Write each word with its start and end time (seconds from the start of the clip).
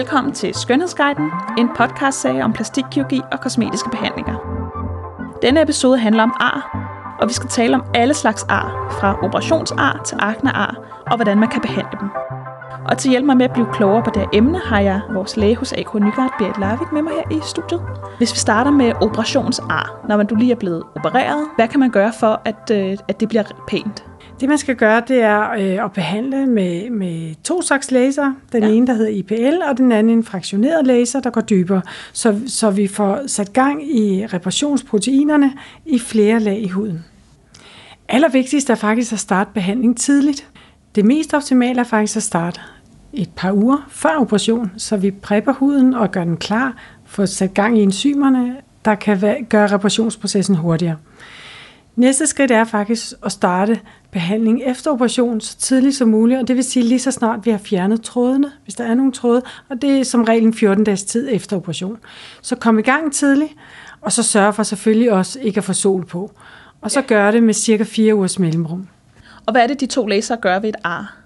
velkommen 0.00 0.32
til 0.32 0.54
Skønhedsguiden, 0.54 1.30
en 1.58 1.68
podcastserie 1.76 2.44
om 2.44 2.52
plastikkirurgi 2.52 3.20
og 3.32 3.40
kosmetiske 3.40 3.90
behandlinger. 3.90 4.36
Denne 5.42 5.62
episode 5.62 5.98
handler 5.98 6.22
om 6.22 6.32
ar, 6.40 6.60
og 7.20 7.28
vi 7.28 7.32
skal 7.32 7.48
tale 7.48 7.74
om 7.74 7.84
alle 7.94 8.14
slags 8.14 8.42
ar, 8.48 8.96
fra 9.00 9.24
operationsar 9.24 10.02
til 10.06 10.16
aknear, 10.20 11.02
og 11.06 11.16
hvordan 11.16 11.38
man 11.38 11.48
kan 11.48 11.60
behandle 11.60 11.98
dem. 12.00 12.08
Og 12.88 12.98
til 12.98 13.08
at 13.08 13.10
hjælpe 13.10 13.26
mig 13.26 13.36
med 13.36 13.44
at 13.44 13.52
blive 13.52 13.66
klogere 13.72 14.02
på 14.02 14.10
det 14.10 14.22
her 14.22 14.28
emne, 14.32 14.58
har 14.58 14.80
jeg 14.80 15.00
vores 15.12 15.36
læge 15.36 15.56
hos 15.56 15.72
AK 15.72 15.94
Nygaard, 15.94 16.34
Berit 16.38 16.58
Larvik, 16.58 16.92
med 16.92 17.02
mig 17.02 17.12
her 17.12 17.36
i 17.36 17.40
studiet. 17.42 17.82
Hvis 18.18 18.32
vi 18.32 18.38
starter 18.38 18.70
med 18.70 18.92
operationsar, 19.02 20.00
når 20.08 20.16
man 20.16 20.26
du 20.26 20.34
lige 20.34 20.52
er 20.52 20.56
blevet 20.56 20.82
opereret, 20.96 21.48
hvad 21.56 21.68
kan 21.68 21.80
man 21.80 21.90
gøre 21.90 22.12
for, 22.20 22.40
at, 22.44 22.70
øh, 22.72 22.98
at 23.08 23.20
det 23.20 23.28
bliver 23.28 23.44
pænt? 23.68 24.09
Det 24.40 24.48
man 24.48 24.58
skal 24.58 24.76
gøre, 24.76 25.02
det 25.08 25.22
er 25.22 25.50
øh, 25.50 25.84
at 25.84 25.92
behandle 25.92 26.46
med, 26.46 26.90
med 26.90 27.34
to 27.44 27.62
slags 27.62 27.90
laser. 27.90 28.32
Den 28.52 28.62
ja. 28.62 28.68
ene, 28.68 28.86
der 28.86 28.92
hedder 28.92 29.10
IPL, 29.10 29.62
og 29.70 29.76
den 29.76 29.92
anden 29.92 30.18
en 30.18 30.24
fraktioneret 30.24 30.86
laser, 30.86 31.20
der 31.20 31.30
går 31.30 31.40
dybere. 31.40 31.82
Så, 32.12 32.40
så 32.46 32.70
vi 32.70 32.86
får 32.86 33.26
sat 33.26 33.52
gang 33.52 33.96
i 33.96 34.26
reparationsproteinerne 34.26 35.52
i 35.86 35.98
flere 35.98 36.40
lag 36.40 36.62
i 36.62 36.68
huden. 36.68 37.04
Allervigtigst 38.08 38.70
er 38.70 38.74
faktisk 38.74 39.12
at 39.12 39.18
starte 39.18 39.50
behandling 39.54 39.98
tidligt. 39.98 40.48
Det 40.94 41.04
mest 41.04 41.34
optimale 41.34 41.80
er 41.80 41.84
faktisk 41.84 42.16
at 42.16 42.22
starte 42.22 42.60
et 43.12 43.30
par 43.36 43.52
uger 43.52 43.86
før 43.88 44.16
operation, 44.20 44.70
så 44.76 44.96
vi 44.96 45.10
prepper 45.10 45.52
huden 45.52 45.94
og 45.94 46.10
gør 46.10 46.24
den 46.24 46.36
klar, 46.36 46.74
får 47.06 47.26
sat 47.26 47.54
gang 47.54 47.78
i 47.78 47.82
enzymerne, 47.82 48.56
der 48.84 48.94
kan 48.94 49.46
gøre 49.48 49.66
reparationsprocessen 49.66 50.54
hurtigere. 50.56 50.96
Næste 52.00 52.26
skridt 52.26 52.50
er 52.50 52.64
faktisk 52.64 53.12
at 53.24 53.32
starte 53.32 53.80
behandling 54.10 54.62
efter 54.66 54.90
operation 54.90 55.40
så 55.40 55.56
tidligt 55.56 55.96
som 55.96 56.08
muligt, 56.08 56.40
og 56.40 56.48
det 56.48 56.56
vil 56.56 56.64
sige 56.64 56.84
lige 56.84 56.98
så 56.98 57.10
snart 57.10 57.46
vi 57.46 57.50
har 57.50 57.58
fjernet 57.58 58.02
trådene, 58.02 58.52
hvis 58.64 58.74
der 58.74 58.84
er 58.84 58.94
nogle 58.94 59.12
tråde, 59.12 59.42
og 59.68 59.82
det 59.82 60.00
er 60.00 60.04
som 60.04 60.24
regel 60.24 60.42
en 60.44 60.54
14 60.54 60.84
dages 60.84 61.04
tid 61.04 61.28
efter 61.30 61.56
operation. 61.56 61.98
Så 62.42 62.56
kom 62.56 62.78
i 62.78 62.82
gang 62.82 63.12
tidligt, 63.12 63.52
og 64.00 64.12
så 64.12 64.22
sørg 64.22 64.54
for 64.54 64.62
selvfølgelig 64.62 65.12
også 65.12 65.40
ikke 65.40 65.58
at 65.58 65.64
få 65.64 65.72
sol 65.72 66.06
på. 66.06 66.32
Og 66.80 66.90
så 66.90 67.02
gør 67.02 67.30
det 67.30 67.42
med 67.42 67.54
cirka 67.54 67.84
4 67.84 68.14
ugers 68.14 68.38
mellemrum. 68.38 68.88
Og 69.46 69.52
hvad 69.52 69.62
er 69.62 69.66
det, 69.66 69.80
de 69.80 69.86
to 69.86 70.06
laser 70.06 70.36
gør 70.36 70.58
ved 70.58 70.68
et 70.68 70.76
ar? 70.84 71.16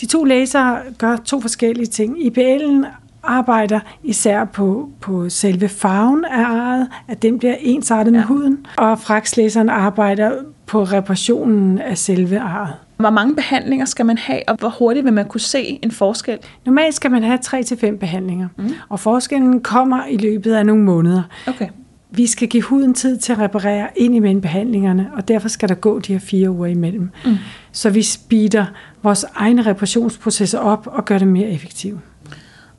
De 0.00 0.06
to 0.06 0.24
laser 0.24 0.78
gør 0.98 1.16
to 1.16 1.40
forskellige 1.40 1.86
ting. 1.86 2.18
IPL'en 2.26 2.86
arbejder 3.30 3.80
især 4.04 4.44
på, 4.44 4.88
på 5.00 5.28
selve 5.28 5.68
farven 5.68 6.24
af 6.24 6.44
arret, 6.44 6.88
at 7.08 7.22
den 7.22 7.38
bliver 7.38 7.54
ensartet 7.60 8.12
med 8.12 8.20
ja. 8.20 8.26
huden, 8.26 8.66
og 8.76 8.98
frakslæseren 8.98 9.68
arbejder 9.68 10.32
på 10.66 10.82
reparationen 10.82 11.78
af 11.78 11.98
selve 11.98 12.40
arret. 12.40 12.74
Hvor 12.96 13.10
mange 13.10 13.34
behandlinger 13.34 13.86
skal 13.86 14.06
man 14.06 14.18
have, 14.18 14.40
og 14.48 14.56
hvor 14.58 14.74
hurtigt 14.78 15.04
vil 15.04 15.12
man 15.12 15.28
kunne 15.28 15.40
se 15.40 15.78
en 15.82 15.90
forskel? 15.90 16.38
Normalt 16.66 16.94
skal 16.94 17.10
man 17.10 17.22
have 17.22 17.38
3-5 17.46 17.96
behandlinger, 17.96 18.48
mm. 18.56 18.72
og 18.88 19.00
forskellen 19.00 19.60
kommer 19.60 20.06
i 20.06 20.16
løbet 20.16 20.54
af 20.54 20.66
nogle 20.66 20.82
måneder. 20.82 21.22
Okay. 21.46 21.68
Vi 22.10 22.26
skal 22.26 22.48
give 22.48 22.62
huden 22.62 22.94
tid 22.94 23.16
til 23.16 23.32
at 23.32 23.38
reparere 23.38 23.88
ind 23.96 24.14
imellem 24.14 24.40
behandlingerne, 24.40 25.10
og 25.16 25.28
derfor 25.28 25.48
skal 25.48 25.68
der 25.68 25.74
gå 25.74 25.98
de 25.98 26.12
her 26.12 26.20
fire 26.20 26.50
uger 26.50 26.66
imellem. 26.66 27.10
Mm. 27.24 27.36
Så 27.72 27.90
vi 27.90 28.02
speeder 28.02 28.64
vores 29.02 29.26
egne 29.34 29.62
reparationsprocesser 29.62 30.58
op 30.58 30.86
og 30.86 31.04
gør 31.04 31.18
det 31.18 31.28
mere 31.28 31.48
effektivt. 31.48 32.00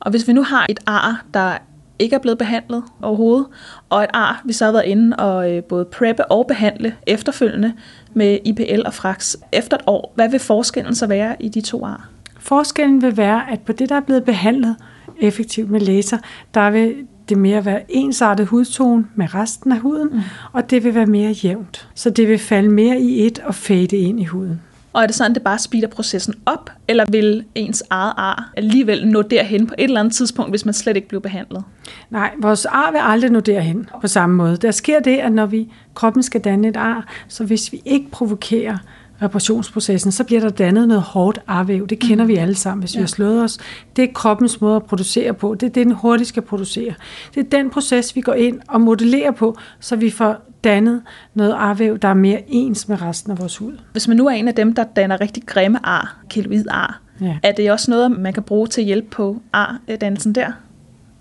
Og 0.02 0.10
hvis 0.10 0.28
vi 0.28 0.32
nu 0.32 0.42
har 0.42 0.66
et 0.68 0.80
ar, 0.86 1.24
der 1.34 1.58
ikke 1.98 2.16
er 2.16 2.20
blevet 2.20 2.38
behandlet 2.38 2.82
overhovedet, 3.02 3.46
og 3.90 4.02
et 4.02 4.10
ar, 4.14 4.42
vi 4.44 4.52
så 4.52 4.64
har 4.64 4.72
været 4.72 4.84
inde 4.84 5.16
og 5.16 5.52
øh, 5.52 5.62
både 5.62 5.84
preppe 5.84 6.24
og 6.24 6.46
behandle 6.46 6.94
efterfølgende 7.06 7.72
med 8.14 8.38
IPL 8.44 8.82
og 8.86 8.94
Frax 8.94 9.36
efter 9.52 9.76
et 9.76 9.82
år, 9.86 10.12
hvad 10.14 10.28
vil 10.30 10.40
forskellen 10.40 10.94
så 10.94 11.06
være 11.06 11.36
i 11.40 11.48
de 11.48 11.60
to 11.60 11.84
ar? 11.84 12.08
Forskellen 12.38 13.02
vil 13.02 13.16
være, 13.16 13.50
at 13.50 13.60
på 13.60 13.72
det, 13.72 13.88
der 13.88 13.96
er 13.96 14.00
blevet 14.00 14.24
behandlet 14.24 14.76
effektivt 15.20 15.70
med 15.70 15.80
laser, 15.80 16.18
der 16.54 16.70
vil 16.70 16.94
det 17.28 17.38
mere 17.38 17.64
være 17.64 17.82
ensartet 17.88 18.46
hudtone 18.46 19.06
med 19.14 19.34
resten 19.34 19.72
af 19.72 19.78
huden, 19.78 20.08
mm. 20.12 20.20
og 20.52 20.70
det 20.70 20.84
vil 20.84 20.94
være 20.94 21.06
mere 21.06 21.30
jævnt. 21.30 21.88
Så 21.94 22.10
det 22.10 22.28
vil 22.28 22.38
falde 22.38 22.68
mere 22.68 23.00
i 23.00 23.26
et 23.26 23.38
og 23.38 23.54
fade 23.54 23.96
ind 23.96 24.20
i 24.20 24.24
huden. 24.24 24.60
Og 24.92 25.02
er 25.02 25.06
det 25.06 25.14
sådan, 25.14 25.32
at 25.32 25.34
det 25.34 25.42
bare 25.42 25.58
speeder 25.58 25.88
processen 25.88 26.34
op, 26.46 26.70
eller 26.88 27.04
vil 27.10 27.44
ens 27.54 27.82
eget 27.90 28.12
ar 28.16 28.52
alligevel 28.56 29.08
nå 29.08 29.22
derhen 29.22 29.66
på 29.66 29.74
et 29.78 29.84
eller 29.84 30.00
andet 30.00 30.14
tidspunkt, 30.14 30.52
hvis 30.52 30.64
man 30.64 30.74
slet 30.74 30.96
ikke 30.96 31.08
bliver 31.08 31.20
behandlet? 31.20 31.64
Nej, 32.10 32.30
vores 32.38 32.64
ar 32.64 32.90
vil 32.90 33.00
aldrig 33.02 33.30
nå 33.30 33.40
derhen 33.40 33.88
på 34.00 34.08
samme 34.08 34.36
måde. 34.36 34.56
Der 34.56 34.70
sker 34.70 35.00
det, 35.00 35.18
at 35.18 35.32
når 35.32 35.46
vi 35.46 35.68
kroppen 35.94 36.22
skal 36.22 36.40
danne 36.40 36.68
et 36.68 36.76
ar, 36.76 37.06
så 37.28 37.44
hvis 37.44 37.72
vi 37.72 37.82
ikke 37.84 38.10
provokerer 38.10 38.78
reparationsprocessen, 39.22 40.12
så 40.12 40.24
bliver 40.24 40.40
der 40.40 40.48
dannet 40.48 40.88
noget 40.88 41.02
hårdt 41.02 41.38
arvæv. 41.46 41.86
Det 41.86 41.98
kender 41.98 42.24
vi 42.24 42.36
alle 42.36 42.54
sammen, 42.54 42.82
hvis 42.82 42.94
ja. 42.94 42.98
vi 42.98 43.02
har 43.02 43.08
slået 43.08 43.42
os. 43.42 43.58
Det 43.96 44.04
er 44.04 44.12
kroppens 44.14 44.60
måde 44.60 44.76
at 44.76 44.84
producere 44.84 45.34
på. 45.34 45.54
Det 45.54 45.66
er 45.66 45.70
det, 45.70 45.84
den 45.84 45.92
hurtigt 45.92 46.28
skal 46.28 46.42
producere. 46.42 46.94
Det 47.34 47.40
er 47.40 47.50
den 47.50 47.70
proces, 47.70 48.16
vi 48.16 48.20
går 48.20 48.34
ind 48.34 48.60
og 48.68 48.80
modellerer 48.80 49.30
på, 49.30 49.56
så 49.80 49.96
vi 49.96 50.10
får 50.10 50.51
dannet 50.64 51.02
noget 51.34 51.52
arvæv, 51.52 51.98
der 51.98 52.08
er 52.08 52.14
mere 52.14 52.42
ens 52.46 52.88
med 52.88 53.02
resten 53.02 53.32
af 53.32 53.38
vores 53.38 53.56
hud. 53.56 53.72
Hvis 53.92 54.08
man 54.08 54.16
nu 54.16 54.26
er 54.26 54.30
en 54.30 54.48
af 54.48 54.54
dem, 54.54 54.74
der 54.74 54.84
danner 54.84 55.20
rigtig 55.20 55.42
grimme 55.46 55.86
ar, 55.86 56.16
keloid 56.30 56.64
ar, 56.70 57.00
ja. 57.20 57.36
er 57.42 57.52
det 57.52 57.72
også 57.72 57.90
noget, 57.90 58.10
man 58.10 58.32
kan 58.32 58.42
bruge 58.42 58.66
til 58.66 58.80
at 58.80 58.84
hjælpe 58.84 59.08
på 59.10 59.42
ar-dannelsen 59.52 60.32
der? 60.32 60.52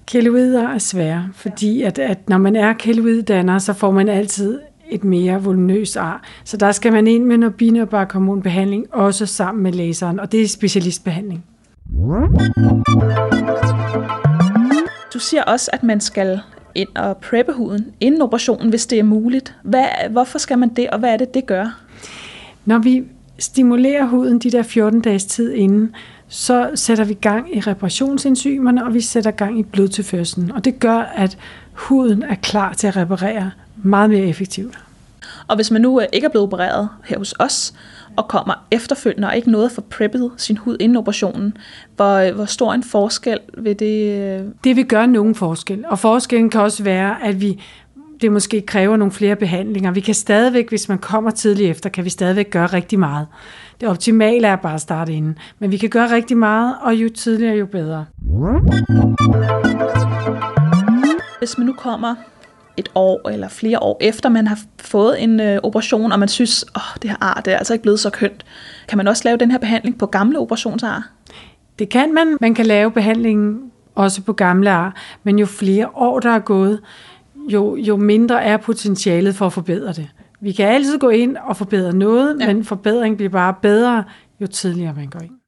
Keloider 0.07 0.68
er 0.68 0.78
svære, 0.78 1.29
fordi 1.34 1.81
at, 1.81 2.00
at 2.00 2.29
når 2.29 2.38
man 2.38 2.56
er 2.56 2.74
keloiddanner, 2.74 3.59
så 3.59 3.74
får 3.74 3.91
man 3.91 4.09
altid 4.09 4.59
et 4.90 5.03
mere 5.03 5.44
voluminøst 5.44 5.97
ar. 5.97 6.23
Så 6.44 6.58
der 6.58 6.72
skal 6.72 6.94
man 6.94 7.08
ind 7.08 7.25
med 7.25 7.38
noget 7.38 7.56
binyrbarkhormonbehandling, 7.56 8.85
også 8.94 9.25
sammen 9.25 9.63
med 9.63 9.72
laseren, 9.72 10.19
og 10.19 10.31
det 10.31 10.41
er 10.41 10.47
specialistbehandling. 10.47 11.46
Du 15.13 15.19
siger 15.19 15.44
også, 15.44 15.69
at 15.73 15.84
man 15.84 16.00
skal 16.00 16.40
ind 16.75 16.89
og 16.95 17.17
preppe 17.17 17.53
huden 17.53 17.85
inden 17.99 18.21
operationen, 18.21 18.69
hvis 18.69 18.87
det 18.87 18.99
er 18.99 19.03
muligt. 19.03 19.55
Hvad, 19.63 19.85
hvorfor 20.09 20.39
skal 20.39 20.57
man 20.57 20.69
det, 20.69 20.89
og 20.89 20.99
hvad 20.99 21.13
er 21.13 21.17
det, 21.17 21.33
det 21.33 21.45
gør? 21.45 21.81
Når 22.65 22.79
vi 22.79 23.03
stimulerer 23.39 24.05
huden 24.05 24.39
de 24.39 24.51
der 24.51 24.63
14 24.63 25.01
dages 25.01 25.25
tid 25.25 25.53
inden, 25.53 25.95
så 26.27 26.71
sætter 26.75 27.03
vi 27.03 27.13
gang 27.13 27.57
i 27.57 27.59
reparationsenzymerne, 27.59 28.85
og 28.85 28.93
vi 28.93 29.01
sætter 29.01 29.31
gang 29.31 29.59
i 29.59 29.63
blodtilførselen. 29.63 30.51
Og 30.51 30.65
det 30.65 30.79
gør, 30.79 30.97
at 30.97 31.37
huden 31.73 32.23
er 32.23 32.35
klar 32.35 32.73
til 32.73 32.87
at 32.87 32.97
reparere 32.97 33.51
meget 33.83 34.09
mere 34.09 34.25
effektivt. 34.25 34.79
Og 35.47 35.55
hvis 35.55 35.71
man 35.71 35.81
nu 35.81 36.01
øh, 36.01 36.07
ikke 36.13 36.25
er 36.25 36.29
blevet 36.29 36.47
opereret 36.47 36.89
her 37.05 37.17
hos 37.17 37.33
os, 37.39 37.73
og 38.15 38.27
kommer 38.27 38.67
efterfølgende 38.71 39.27
og 39.27 39.35
ikke 39.35 39.51
noget 39.51 39.65
at 39.65 39.71
få 39.71 39.81
preppet 39.81 40.31
sin 40.37 40.57
hud 40.57 40.77
inden 40.79 40.97
operationen, 40.97 41.57
hvor, 41.95 42.15
øh, 42.15 42.35
hvor 42.35 42.45
stor 42.45 42.73
en 42.73 42.83
forskel 42.83 43.39
vil 43.57 43.79
det... 43.79 44.23
Øh? 44.39 44.45
Det 44.63 44.75
vil 44.75 44.85
gøre 44.85 45.07
nogen 45.07 45.35
forskel, 45.35 45.85
og 45.87 45.99
forskellen 45.99 46.49
kan 46.49 46.61
også 46.61 46.83
være, 46.83 47.23
at 47.23 47.41
vi 47.41 47.61
det 48.21 48.31
måske 48.31 48.61
kræver 48.61 48.97
nogle 48.97 49.11
flere 49.11 49.35
behandlinger. 49.35 49.91
Vi 49.91 49.99
kan 49.99 50.13
stadigvæk, 50.13 50.69
hvis 50.69 50.89
man 50.89 50.97
kommer 50.97 51.31
tidligt 51.31 51.71
efter, 51.71 51.89
kan 51.89 52.05
vi 52.05 52.09
stadigvæk 52.09 52.49
gøre 52.49 52.65
rigtig 52.65 52.99
meget. 52.99 53.27
Det 53.81 53.89
optimale 53.89 54.47
er 54.47 54.55
bare 54.55 54.73
at 54.73 54.81
starte 54.81 55.13
inden. 55.13 55.37
Men 55.59 55.71
vi 55.71 55.77
kan 55.77 55.89
gøre 55.89 56.11
rigtig 56.11 56.37
meget, 56.37 56.75
og 56.81 56.95
jo 56.95 57.09
tidligere, 57.09 57.55
jo 57.55 57.65
bedre. 57.65 58.05
Hvis 61.39 61.57
man 61.57 61.67
nu 61.67 61.73
kommer 61.73 62.15
et 62.77 62.91
år 62.95 63.29
eller 63.29 63.47
flere 63.47 63.79
år 63.79 63.97
efter 64.01 64.29
man 64.29 64.47
har 64.47 64.59
fået 64.81 65.23
en 65.23 65.39
øh, 65.39 65.59
operation, 65.63 66.11
og 66.11 66.19
man 66.19 66.27
synes, 66.27 66.65
åh, 66.75 66.81
oh, 66.81 66.97
det 67.01 67.09
her 67.09 67.17
ar, 67.21 67.41
det 67.41 67.53
er 67.53 67.57
altså 67.57 67.73
ikke 67.73 67.83
blevet 67.83 67.99
så 67.99 68.09
kønt. 68.09 68.45
Kan 68.87 68.97
man 68.97 69.07
også 69.07 69.21
lave 69.25 69.37
den 69.37 69.51
her 69.51 69.57
behandling 69.57 69.97
på 69.97 70.05
gamle 70.05 70.39
operationsar? 70.39 71.09
Det 71.79 71.89
kan 71.89 72.13
man. 72.13 72.37
Man 72.41 72.55
kan 72.55 72.65
lave 72.65 72.91
behandlingen 72.91 73.71
også 73.95 74.21
på 74.21 74.33
gamle 74.33 74.71
ar, 74.71 74.95
men 75.23 75.39
jo 75.39 75.45
flere 75.45 75.89
år, 75.95 76.19
der 76.19 76.29
er 76.29 76.39
gået, 76.39 76.79
jo, 77.35 77.75
jo 77.75 77.95
mindre 77.95 78.43
er 78.43 78.57
potentialet 78.57 79.35
for 79.35 79.45
at 79.45 79.53
forbedre 79.53 79.93
det. 79.93 80.07
Vi 80.41 80.51
kan 80.51 80.67
altid 80.67 80.99
gå 80.99 81.09
ind 81.09 81.37
og 81.37 81.57
forbedre 81.57 81.93
noget, 81.93 82.37
ja. 82.40 82.47
men 82.47 82.63
forbedring 82.63 83.17
bliver 83.17 83.29
bare 83.29 83.53
bedre, 83.61 84.03
jo 84.41 84.47
tidligere 84.47 84.93
man 84.93 85.07
går 85.07 85.19
ind. 85.19 85.41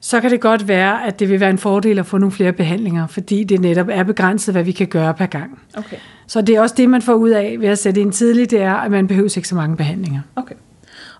Så 0.00 0.20
kan 0.20 0.30
det 0.30 0.40
godt 0.40 0.68
være, 0.68 1.06
at 1.06 1.20
det 1.20 1.28
vil 1.28 1.40
være 1.40 1.50
en 1.50 1.58
fordel 1.58 1.98
at 1.98 2.06
få 2.06 2.18
nogle 2.18 2.32
flere 2.32 2.52
behandlinger, 2.52 3.06
fordi 3.06 3.44
det 3.44 3.60
netop 3.60 3.88
er 3.90 4.02
begrænset, 4.02 4.54
hvad 4.54 4.64
vi 4.64 4.72
kan 4.72 4.86
gøre 4.86 5.14
per 5.14 5.26
gang. 5.26 5.58
Okay. 5.76 5.96
Så 6.26 6.40
det 6.40 6.54
er 6.54 6.60
også 6.60 6.74
det, 6.78 6.90
man 6.90 7.02
får 7.02 7.14
ud 7.14 7.30
af 7.30 7.56
ved 7.60 7.68
at 7.68 7.78
sætte 7.78 8.00
ind 8.00 8.12
tidligt, 8.12 8.50
det 8.50 8.62
er, 8.62 8.74
at 8.74 8.90
man 8.90 9.06
behøver 9.06 9.34
ikke 9.36 9.48
så 9.48 9.54
mange 9.54 9.76
behandlinger. 9.76 10.20
Okay. 10.36 10.54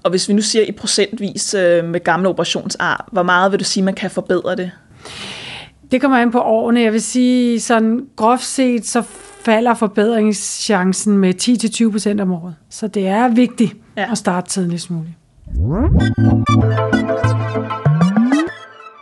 Og 0.03 0.11
hvis 0.11 0.29
vi 0.29 0.35
nu 0.35 0.43
siger 0.43 0.65
i 0.65 0.73
procentvis 0.73 1.55
øh, 1.55 1.85
med 1.85 2.05
gamle 2.05 2.29
operationsar, 2.29 3.09
hvor 3.13 3.23
meget 3.23 3.53
vil 3.53 3.61
du 3.61 3.65
sige, 3.65 3.85
man 3.85 3.95
kan 3.95 4.11
forbedre 4.11 4.57
det? 4.57 4.71
Det 5.91 6.01
kommer 6.01 6.19
an 6.19 6.31
på 6.31 6.41
årene. 6.41 6.81
Jeg 6.81 6.93
vil 6.93 7.03
sige, 7.03 7.61
sådan 7.61 8.07
groft 8.17 8.45
set, 8.45 8.87
så 8.87 9.03
falder 9.45 9.75
forbedringschancen 9.75 11.19
med 11.19 11.35
10-20% 12.19 12.23
om 12.23 12.33
året. 12.33 12.55
Så 12.71 12.89
det 12.89 13.07
er 13.07 13.29
vigtigt 13.29 13.77
ja. 13.97 14.13
at 14.13 14.19
starte 14.19 14.49
tidligst 14.49 14.91
muligt. 14.91 15.15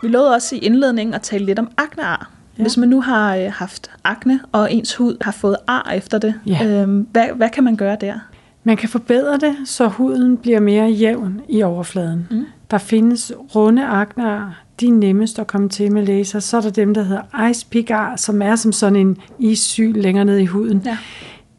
Vi 0.07 0.11
lovede 0.11 0.35
også 0.35 0.57
i 0.57 0.59
indledningen 0.59 1.15
at 1.15 1.23
tale 1.23 1.45
lidt 1.45 1.59
om 1.59 1.71
aknear. 1.77 2.31
Ja. 2.59 2.63
Hvis 2.63 2.77
man 2.77 2.89
nu 2.89 3.01
har 3.01 3.37
øh, 3.37 3.53
haft 3.53 3.91
akne, 4.05 4.41
og 4.53 4.73
ens 4.73 4.95
hud 4.95 5.17
har 5.21 5.33
fået 5.33 5.57
ar 5.67 5.93
efter 5.97 6.19
det, 6.19 6.35
ja. 6.47 6.67
øh, 6.67 6.99
hvad, 7.13 7.27
hvad 7.37 7.51
kan 7.51 7.65
man 7.65 7.77
gøre 7.77 7.97
der? 8.01 8.15
Man 8.65 8.77
kan 8.77 8.89
forbedre 8.89 9.39
det, 9.39 9.57
så 9.65 9.89
huden 9.89 10.37
bliver 10.37 10.61
mere 10.61 10.89
jævn 10.89 11.41
i 11.49 11.63
overfladen. 11.63 12.29
Mm. 12.31 12.45
Der 12.71 12.79
findes 12.79 13.33
runde 13.55 13.87
aknear, 13.87 14.63
de 14.81 14.87
er 14.87 14.93
nemmest 14.93 15.39
at 15.39 15.47
komme 15.47 15.69
til 15.69 15.93
med 15.93 16.07
laser. 16.07 16.41
Så 16.41 16.57
er 16.57 16.61
der 16.61 16.71
dem, 16.71 16.95
der 16.95 17.03
hedder 17.03 17.49
Ice 17.51 17.67
Pick 17.71 17.91
Ar, 17.91 18.17
som 18.17 18.43
er 18.43 18.57
som 18.57 18.73
sådan 18.73 18.97
en 18.97 19.17
issyg 19.39 19.93
længere 19.97 20.25
ned 20.25 20.39
i 20.39 20.47
huden. 20.47 20.83
Ja. 20.85 20.99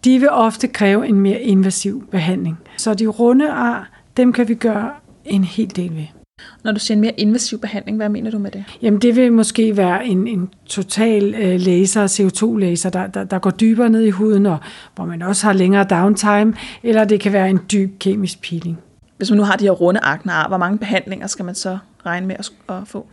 De 0.03 0.19
vil 0.19 0.29
ofte 0.29 0.67
kræve 0.67 1.07
en 1.07 1.19
mere 1.19 1.41
invasiv 1.41 2.07
behandling. 2.11 2.57
Så 2.77 2.93
de 2.93 3.07
runde 3.07 3.51
ar, 3.51 3.89
dem 4.17 4.33
kan 4.33 4.47
vi 4.47 4.53
gøre 4.53 4.89
en 5.25 5.43
hel 5.43 5.75
del 5.75 5.95
ved. 5.95 6.16
Når 6.63 6.71
du 6.71 6.79
siger 6.79 6.95
en 6.95 7.01
mere 7.01 7.19
invasiv 7.19 7.59
behandling, 7.59 7.97
hvad 7.97 8.09
mener 8.09 8.31
du 8.31 8.39
med 8.39 8.51
det? 8.51 8.63
Jamen 8.81 9.01
det 9.01 9.15
vil 9.15 9.33
måske 9.33 9.77
være 9.77 10.05
en, 10.05 10.27
en 10.27 10.49
total 10.65 11.35
øh, 11.35 11.59
laser, 11.59 12.07
CO2-laser, 12.07 12.89
der, 12.89 13.07
der, 13.07 13.23
der 13.23 13.39
går 13.39 13.49
dybere 13.49 13.89
ned 13.89 14.01
i 14.01 14.09
huden, 14.09 14.45
og 14.45 14.57
hvor 14.95 15.05
man 15.05 15.21
også 15.21 15.45
har 15.45 15.53
længere 15.53 15.83
downtime, 15.83 16.53
eller 16.83 17.03
det 17.03 17.19
kan 17.19 17.33
være 17.33 17.49
en 17.49 17.59
dyb 17.71 17.99
kemisk 17.99 18.41
peeling. 18.41 18.77
Hvis 19.17 19.29
man 19.29 19.37
nu 19.37 19.43
har 19.43 19.55
de 19.55 19.63
her 19.63 19.71
runde 19.71 19.99
aknear, 20.03 20.47
hvor 20.47 20.57
mange 20.57 20.77
behandlinger 20.77 21.27
skal 21.27 21.45
man 21.45 21.55
så 21.55 21.77
regne 22.05 22.27
med 22.27 22.35
at, 22.39 22.51
at 22.69 22.81
få? 22.85 23.07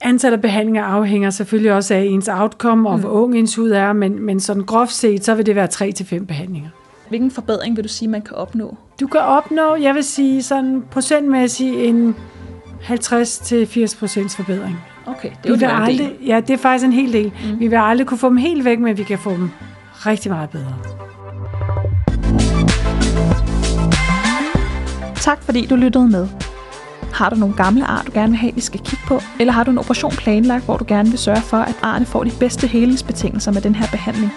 Antallet 0.00 0.36
af 0.36 0.42
behandlinger 0.42 0.84
afhænger 0.84 1.30
selvfølgelig 1.30 1.72
også 1.72 1.94
af 1.94 2.00
ens 2.00 2.28
outcome, 2.28 2.88
og 2.88 2.96
mm. 2.96 3.00
hvor 3.00 3.10
ung 3.10 3.38
ens 3.38 3.56
hud 3.56 3.70
er, 3.70 3.92
men, 3.92 4.22
men 4.22 4.40
sådan 4.40 4.62
groft 4.62 4.92
set, 4.92 5.24
så 5.24 5.34
vil 5.34 5.46
det 5.46 5.56
være 5.56 5.68
3-5 5.72 6.24
behandlinger. 6.24 6.68
Hvilken 7.08 7.30
forbedring 7.30 7.76
vil 7.76 7.84
du 7.84 7.88
sige, 7.88 8.08
man 8.08 8.22
kan 8.22 8.36
opnå? 8.36 8.76
Du 9.00 9.06
kan 9.06 9.20
opnå, 9.20 9.76
jeg 9.76 9.94
vil 9.94 10.04
sige 10.04 10.42
sådan 10.42 10.82
procentmæssigt 10.90 11.76
en 11.76 12.16
50-80 12.82 13.98
procents 13.98 14.36
forbedring. 14.36 14.76
Okay, 15.06 15.30
det 15.30 15.36
er 15.44 15.48
jo 15.48 15.54
vi 15.54 15.58
vil 15.58 15.68
en 15.68 15.70
aldrig, 15.70 15.98
del. 15.98 16.26
Ja, 16.26 16.40
det 16.40 16.50
er 16.50 16.56
faktisk 16.56 16.84
en 16.84 16.92
hel 16.92 17.12
del. 17.12 17.32
Mm. 17.44 17.60
Vi 17.60 17.66
vil 17.66 17.76
aldrig 17.76 18.06
kunne 18.06 18.18
få 18.18 18.28
dem 18.28 18.36
helt 18.36 18.64
væk, 18.64 18.78
men 18.80 18.96
vi 18.98 19.02
kan 19.02 19.18
få 19.18 19.30
dem 19.30 19.50
rigtig 20.06 20.30
meget 20.30 20.50
bedre. 20.50 20.74
Tak 25.16 25.42
fordi 25.42 25.66
du 25.66 25.76
lyttede 25.76 26.08
med. 26.08 26.28
Har 27.12 27.30
du 27.30 27.36
nogle 27.36 27.54
gamle 27.54 27.84
ar, 27.84 28.02
du 28.02 28.10
gerne 28.14 28.30
vil 28.30 28.38
have, 28.38 28.54
vi 28.54 28.60
skal 28.60 28.80
kigge 28.80 29.04
på? 29.06 29.20
Eller 29.40 29.52
har 29.52 29.64
du 29.64 29.70
en 29.70 29.78
operation 29.78 30.12
planlagt, 30.12 30.64
hvor 30.64 30.76
du 30.76 30.84
gerne 30.88 31.10
vil 31.10 31.18
sørge 31.18 31.42
for, 31.42 31.56
at 31.56 31.74
arne 31.82 32.06
får 32.06 32.24
de 32.24 32.30
bedste 32.40 32.66
helingsbetingelser 32.66 33.52
med 33.52 33.62
den 33.62 33.74
her 33.74 33.86
behandling? 33.86 34.32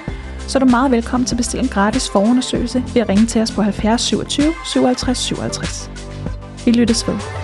Så 0.48 0.58
er 0.58 0.64
du 0.64 0.70
meget 0.70 0.92
velkommen 0.92 1.26
til 1.26 1.36
at 1.36 1.38
bestille 1.38 1.64
en 1.64 1.70
gratis 1.70 2.10
forundersøgelse 2.10 2.84
ved 2.94 3.02
at 3.02 3.10
ringe 3.10 3.26
til 3.26 3.42
os 3.42 3.52
på 3.52 3.62
70 3.62 4.02
27 4.02 4.54
57 4.66 5.18
57. 5.18 5.90
Vi 6.66 6.72
lyttes 6.72 7.08
ved. 7.08 7.43